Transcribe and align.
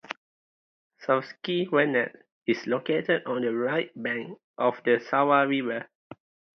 Savski 0.99 1.69
Venac 1.69 2.11
is 2.47 2.65
located 2.65 3.21
on 3.27 3.43
the 3.43 3.53
right 3.53 3.91
bank 3.95 4.39
of 4.57 4.81
the 4.83 4.99
Sava 4.99 5.47
river. 5.47 5.87